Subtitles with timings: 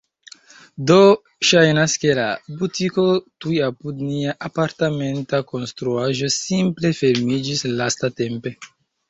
[0.91, 0.95] Do,
[1.49, 2.23] ŝajnas, ke la
[2.61, 3.05] butiko
[3.45, 8.57] tuj apud nia apartamenta konstruaĵo simple fermiĝis lastatempe